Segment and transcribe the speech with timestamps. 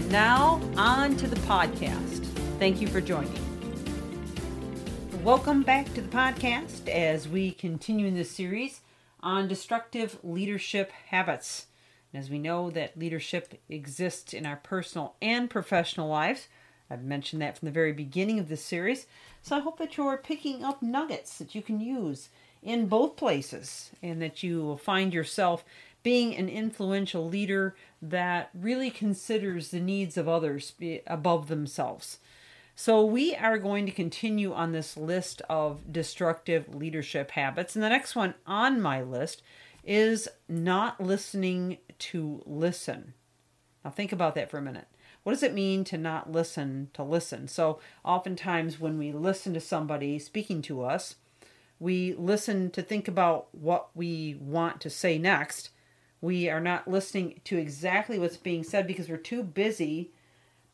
[0.00, 2.24] And now, on to the podcast.
[2.58, 3.38] Thank you for joining.
[5.22, 8.80] Welcome back to the podcast as we continue in this series
[9.20, 11.66] on destructive leadership habits.
[12.14, 16.48] And as we know that leadership exists in our personal and professional lives,
[16.88, 19.06] I've mentioned that from the very beginning of this series.
[19.42, 22.30] So I hope that you're picking up nuggets that you can use
[22.62, 25.62] in both places and that you will find yourself
[26.02, 30.74] being an influential leader that really considers the needs of others
[31.06, 32.18] above themselves.
[32.74, 37.74] So, we are going to continue on this list of destructive leadership habits.
[37.74, 39.42] And the next one on my list
[39.84, 43.12] is not listening to listen.
[43.84, 44.86] Now, think about that for a minute.
[45.22, 47.48] What does it mean to not listen to listen?
[47.48, 51.16] So, oftentimes when we listen to somebody speaking to us,
[51.78, 55.70] we listen to think about what we want to say next.
[56.20, 60.12] We are not listening to exactly what's being said because we're too busy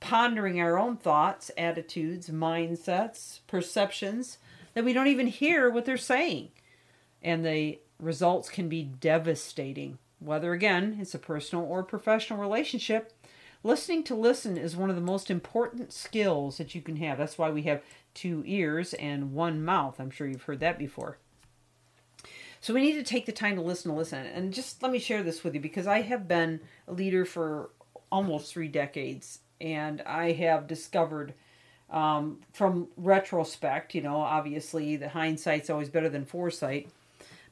[0.01, 4.39] pondering our own thoughts, attitudes, mindsets, perceptions
[4.75, 6.51] that we don't even hear what they're saying.
[7.23, 9.99] And the results can be devastating.
[10.19, 13.13] Whether again it's a personal or professional relationship,
[13.63, 17.19] listening to listen is one of the most important skills that you can have.
[17.19, 17.83] That's why we have
[18.15, 20.01] two ears and one mouth.
[20.01, 21.19] I'm sure you've heard that before.
[22.67, 24.27] So we need to take the time to listen to listen.
[24.27, 26.59] And just let me share this with you because I have been
[26.89, 27.71] a leader for
[28.11, 31.35] almost three decades and I have discovered
[31.91, 36.89] um, from retrospect, you know, obviously the hindsight's always better than foresight.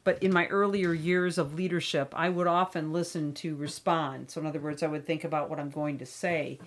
[0.02, 4.32] But in my earlier years of leadership, I would often listen to respond.
[4.32, 6.58] So, in other words, I would think about what I'm going to say.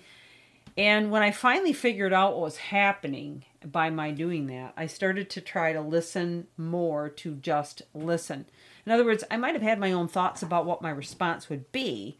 [0.78, 5.28] And when I finally figured out what was happening by my doing that, I started
[5.30, 8.46] to try to listen more to just listen.
[8.86, 11.72] In other words, I might have had my own thoughts about what my response would
[11.72, 12.16] be,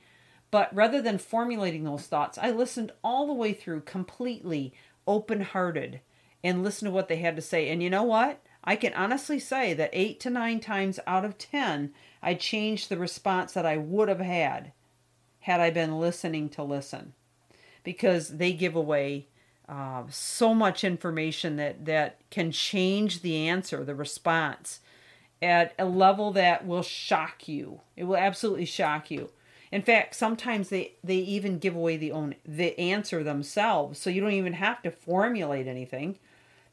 [0.50, 4.74] but rather than formulating those thoughts, I listened all the way through completely
[5.06, 6.00] open hearted
[6.42, 7.68] and listened to what they had to say.
[7.68, 8.42] And you know what?
[8.64, 12.98] I can honestly say that eight to nine times out of ten, I changed the
[12.98, 14.72] response that I would have had
[15.42, 17.14] had I been listening to listen
[17.88, 19.26] because they give away
[19.66, 24.80] uh, so much information that, that can change the answer, the response,
[25.40, 27.80] at a level that will shock you.
[27.96, 29.30] It will absolutely shock you.
[29.72, 34.20] In fact, sometimes they, they even give away the own the answer themselves, so you
[34.20, 36.18] don't even have to formulate anything.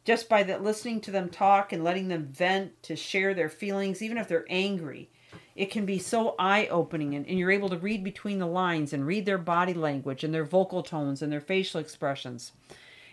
[0.03, 4.02] Just by that listening to them talk and letting them vent to share their feelings,
[4.02, 5.09] even if they're angry,
[5.56, 9.07] it can be so eye-opening and, and you're able to read between the lines and
[9.07, 12.51] read their body language and their vocal tones and their facial expressions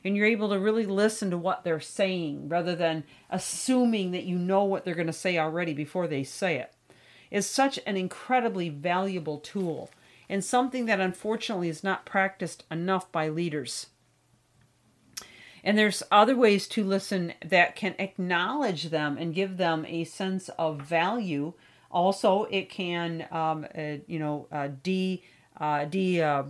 [0.05, 4.37] and you're able to really listen to what they're saying rather than assuming that you
[4.37, 6.73] know what they're going to say already before they say it
[7.33, 9.91] is such an incredibly valuable tool
[10.29, 13.89] and something that unfortunately is not practiced enough by leaders.
[15.65, 20.51] And there's other ways to listen that can acknowledge them and give them a sense
[20.59, 21.55] of value.
[21.93, 25.23] Also, it can, um, uh, you know, uh, de,
[25.61, 26.45] uh, de, uh,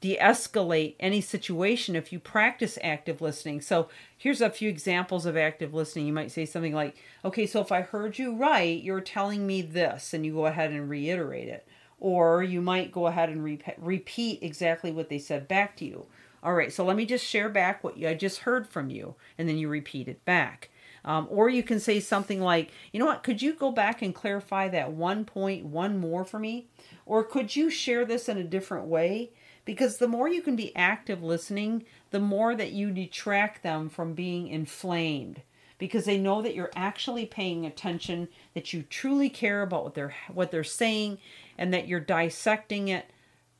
[0.00, 3.62] de-escalate any situation if you practice active listening.
[3.62, 6.06] So here's a few examples of active listening.
[6.06, 9.62] You might say something like, okay, so if I heard you right, you're telling me
[9.62, 11.66] this, and you go ahead and reiterate it.
[11.98, 16.04] Or you might go ahead and re- repeat exactly what they said back to you.
[16.42, 19.48] All right, so let me just share back what I just heard from you, and
[19.48, 20.68] then you repeat it back.
[21.04, 24.14] Um, or you can say something like, you know what, could you go back and
[24.14, 26.68] clarify that one point one more for me?
[27.04, 29.30] Or could you share this in a different way?
[29.64, 34.14] Because the more you can be active listening, the more that you detract them from
[34.14, 35.42] being inflamed
[35.78, 40.14] because they know that you're actually paying attention, that you truly care about what they're
[40.32, 41.18] what they're saying
[41.58, 43.10] and that you're dissecting it,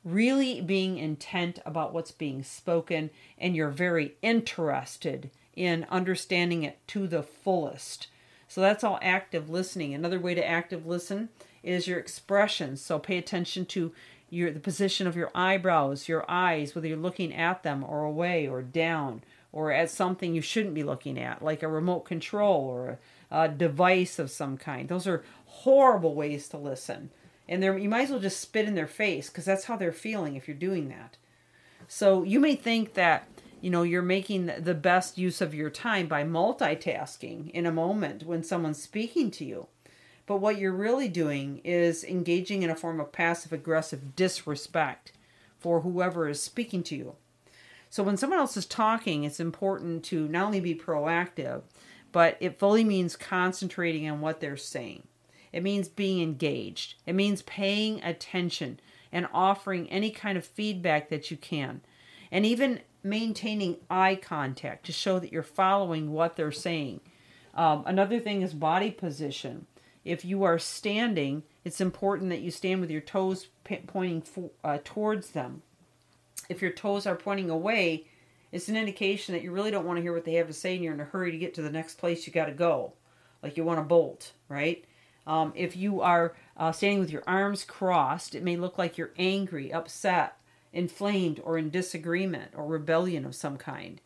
[0.05, 7.07] really being intent about what's being spoken and you're very interested in understanding it to
[7.07, 8.09] the fullest.
[8.49, 9.95] So that's all active listening.
[9.95, 11.29] Another way to active listen
[11.63, 12.81] is your expressions.
[12.81, 13.93] So pay attention to
[14.31, 18.47] your the position of your eyebrows, your eyes, whether you're looking at them or away
[18.47, 19.23] or down
[19.53, 22.99] or at something you shouldn't be looking at, like a remote control or
[23.31, 24.89] a, a device of some kind.
[24.89, 27.11] Those are horrible ways to listen.
[27.49, 30.35] And you might as well just spit in their face because that's how they're feeling
[30.35, 31.17] if you're doing that.
[31.87, 33.29] So you may think that
[33.65, 38.23] you know you're making the best use of your time by multitasking in a moment
[38.23, 39.69] when someone's speaking to you.
[40.27, 45.13] But what you're really doing is engaging in a form of passive aggressive disrespect
[45.59, 47.15] for whoever is speaking to you.
[47.89, 51.63] So when someone else is talking, it's important to not only be proactive,
[52.13, 55.05] but it fully means concentrating on what they're saying.
[55.55, 56.97] It means being engaged.
[57.07, 58.79] It means paying attention
[59.11, 61.81] and offering any kind of feedback that you can.
[62.35, 66.99] And even maintaining eye contact to show that you're following what they're saying.
[67.55, 69.67] Um, another thing is body position.
[70.05, 73.47] If you are standing, it's important that you stand with your toes
[73.87, 75.63] pointing for, uh, towards them.
[76.49, 78.09] If your toes are pointing away,
[78.51, 80.75] it's an indication that you really don't want to hear what they have to say
[80.75, 82.95] and you're in a hurry to get to the next place you got to go.
[83.45, 84.85] Like you want to bolt, right?
[85.25, 89.13] Um, if you are uh, standing with your arms crossed, it may look like you're
[89.17, 90.37] angry, upset,
[90.75, 94.03] inflamed, or in disagreement or rebellion of some kind.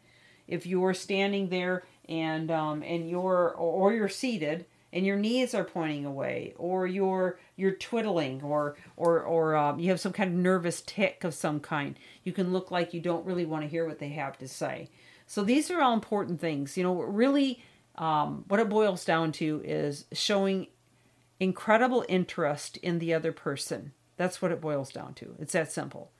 [0.46, 5.64] If you're standing there and um, and you're or you're seated and your knees are
[5.64, 10.38] pointing away, or you're you're twiddling, or or or um, you have some kind of
[10.38, 13.86] nervous tic of some kind, you can look like you don't really want to hear
[13.86, 14.88] what they have to say.
[15.26, 16.76] So these are all important things.
[16.76, 17.62] You know, really,
[17.96, 20.68] um, what it boils down to is showing
[21.38, 23.92] incredible interest in the other person.
[24.16, 25.36] That's what it boils down to.
[25.38, 26.10] It's that simple.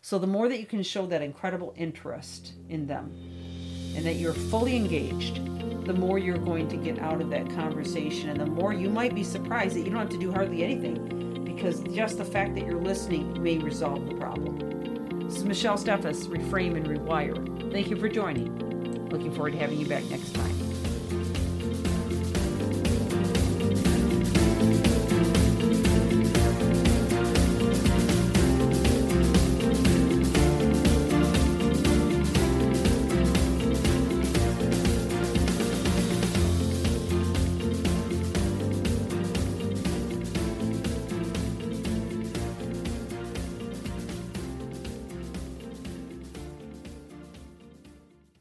[0.00, 3.12] So the more that you can show that incredible interest in them
[3.96, 5.44] and that you're fully engaged,
[5.84, 9.14] the more you're going to get out of that conversation and the more you might
[9.14, 12.64] be surprised that you don't have to do hardly anything because just the fact that
[12.64, 14.58] you're listening may resolve the problem.
[15.26, 17.72] This is Michelle Steffes, Reframe and Rewire.
[17.72, 19.08] Thank you for joining.
[19.08, 20.67] Looking forward to having you back next time.